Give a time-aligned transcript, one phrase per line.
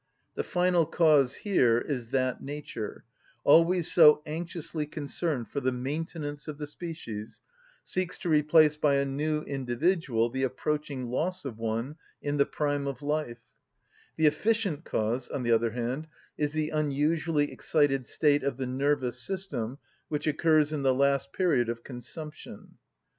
[0.33, 3.03] The final cause here is that nature,
[3.43, 7.43] always so anxiously concerned for the maintenance of the species,
[7.83, 12.87] seeks to replace by a new individual the approaching loss of one in the prime
[12.87, 13.43] of life;
[14.15, 19.19] the efficient cause, on the other hand, is the unusually excited state of the nervous
[19.21, 19.77] system
[20.07, 22.79] which occurs in the last period of consumption.